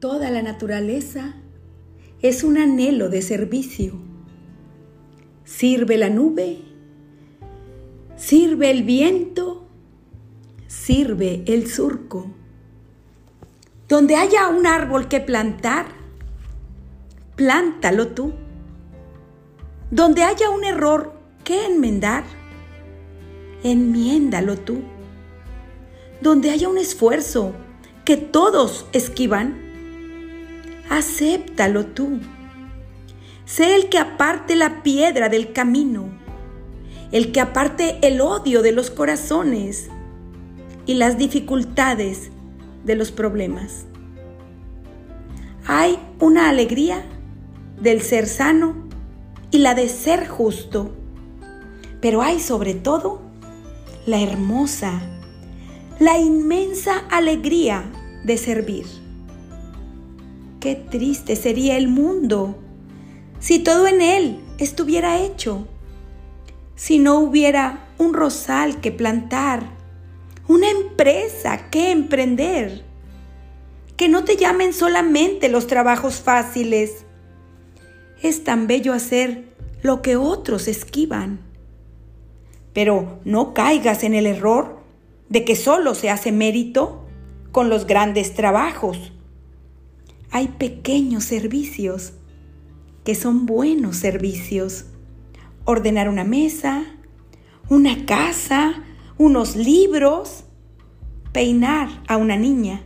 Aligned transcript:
Toda 0.00 0.30
la 0.30 0.42
naturaleza 0.42 1.34
es 2.22 2.44
un 2.44 2.56
anhelo 2.56 3.08
de 3.08 3.20
servicio. 3.20 3.94
Sirve 5.42 5.98
la 5.98 6.08
nube, 6.08 6.58
sirve 8.14 8.70
el 8.70 8.84
viento, 8.84 9.66
sirve 10.68 11.42
el 11.48 11.66
surco. 11.66 12.30
Donde 13.88 14.14
haya 14.14 14.46
un 14.46 14.68
árbol 14.68 15.08
que 15.08 15.18
plantar, 15.18 15.86
plántalo 17.34 18.06
tú. 18.06 18.34
Donde 19.90 20.22
haya 20.22 20.48
un 20.50 20.62
error 20.62 21.12
que 21.42 21.66
enmendar, 21.66 22.22
enmiéndalo 23.64 24.58
tú. 24.58 24.80
Donde 26.20 26.50
haya 26.50 26.68
un 26.68 26.78
esfuerzo 26.78 27.52
que 28.04 28.16
todos 28.16 28.86
esquivan, 28.92 29.67
acéptalo 30.90 31.86
tú. 31.86 32.20
Sé 33.44 33.74
el 33.74 33.88
que 33.88 33.98
aparte 33.98 34.56
la 34.56 34.82
piedra 34.82 35.28
del 35.28 35.52
camino, 35.52 36.08
el 37.12 37.32
que 37.32 37.40
aparte 37.40 37.98
el 38.02 38.20
odio 38.20 38.62
de 38.62 38.72
los 38.72 38.90
corazones 38.90 39.88
y 40.86 40.94
las 40.94 41.18
dificultades 41.18 42.30
de 42.84 42.94
los 42.94 43.10
problemas. 43.10 43.86
Hay 45.66 45.98
una 46.20 46.48
alegría 46.48 47.04
del 47.80 48.02
ser 48.02 48.26
sano 48.26 48.74
y 49.50 49.58
la 49.58 49.74
de 49.74 49.88
ser 49.88 50.26
justo, 50.26 50.94
pero 52.00 52.22
hay 52.22 52.40
sobre 52.40 52.74
todo 52.74 53.22
la 54.06 54.20
hermosa, 54.20 55.00
la 55.98 56.18
inmensa 56.18 57.04
alegría 57.10 57.84
de 58.24 58.38
servir. 58.38 58.86
Qué 60.68 60.74
triste 60.74 61.34
sería 61.34 61.78
el 61.78 61.88
mundo 61.88 62.58
si 63.40 63.58
todo 63.58 63.86
en 63.86 64.02
él 64.02 64.38
estuviera 64.58 65.18
hecho, 65.18 65.66
si 66.74 66.98
no 66.98 67.20
hubiera 67.20 67.88
un 67.96 68.12
rosal 68.12 68.78
que 68.82 68.92
plantar, 68.92 69.62
una 70.46 70.70
empresa 70.70 71.70
que 71.70 71.90
emprender. 71.90 72.84
Que 73.96 74.10
no 74.10 74.24
te 74.24 74.36
llamen 74.36 74.74
solamente 74.74 75.48
los 75.48 75.66
trabajos 75.68 76.16
fáciles. 76.16 77.06
Es 78.20 78.44
tan 78.44 78.66
bello 78.66 78.92
hacer 78.92 79.44
lo 79.80 80.02
que 80.02 80.16
otros 80.16 80.68
esquivan. 80.68 81.40
Pero 82.74 83.20
no 83.24 83.54
caigas 83.54 84.04
en 84.04 84.12
el 84.12 84.26
error 84.26 84.82
de 85.30 85.46
que 85.46 85.56
solo 85.56 85.94
se 85.94 86.10
hace 86.10 86.30
mérito 86.30 87.06
con 87.52 87.70
los 87.70 87.86
grandes 87.86 88.34
trabajos. 88.34 89.12
Hay 90.30 90.48
pequeños 90.48 91.24
servicios 91.24 92.12
que 93.04 93.14
son 93.14 93.46
buenos 93.46 93.96
servicios. 93.96 94.84
Ordenar 95.64 96.08
una 96.08 96.24
mesa, 96.24 96.84
una 97.68 98.04
casa, 98.06 98.84
unos 99.16 99.56
libros, 99.56 100.44
peinar 101.32 101.88
a 102.06 102.16
una 102.16 102.36
niña. 102.36 102.82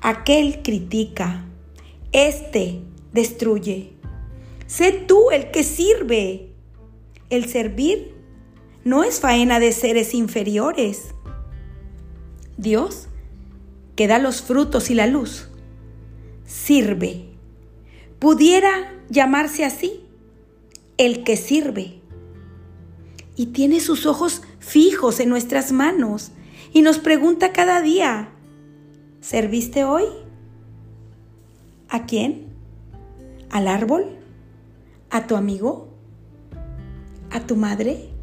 Aquel 0.00 0.62
critica, 0.62 1.44
este 2.12 2.82
destruye. 3.12 3.92
Sé 4.66 4.92
tú 4.92 5.30
el 5.30 5.50
que 5.50 5.62
sirve. 5.62 6.52
El 7.30 7.46
servir 7.46 8.14
no 8.84 9.04
es 9.04 9.20
faena 9.20 9.58
de 9.58 9.72
seres 9.72 10.14
inferiores. 10.14 11.14
Dios, 12.56 13.08
que 13.96 14.06
da 14.06 14.18
los 14.18 14.42
frutos 14.42 14.90
y 14.90 14.94
la 14.94 15.06
luz, 15.06 15.48
sirve. 16.46 17.26
Pudiera 18.18 18.94
llamarse 19.10 19.64
así, 19.64 20.00
el 20.96 21.24
que 21.24 21.36
sirve 21.36 22.00
y 23.36 23.46
tiene 23.46 23.80
sus 23.80 24.06
ojos 24.06 24.42
fijos 24.58 25.20
en 25.20 25.28
nuestras 25.28 25.70
manos 25.70 26.32
y 26.72 26.82
nos 26.82 26.98
pregunta 26.98 27.52
cada 27.52 27.82
día, 27.82 28.30
¿serviste 29.20 29.84
hoy? 29.84 30.04
¿A 31.88 32.06
quién? 32.06 32.46
¿Al 33.50 33.68
árbol? 33.68 34.06
¿A 35.10 35.26
tu 35.26 35.36
amigo? 35.36 35.88
¿A 37.30 37.40
tu 37.40 37.56
madre? 37.56 38.15